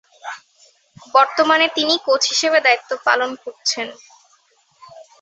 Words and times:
বর্তমানে 1.15 1.67
তিনি 1.77 1.93
কোচ 2.05 2.21
হিসেবে 2.31 2.59
দায়িত্ব 2.65 2.91
পালন 3.07 3.31
করছেন। 3.43 3.87